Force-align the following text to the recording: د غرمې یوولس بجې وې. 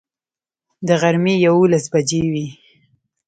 د 0.87 0.89
غرمې 1.01 1.33
یوولس 1.45 1.85
بجې 1.93 2.21
وې. 2.31 2.47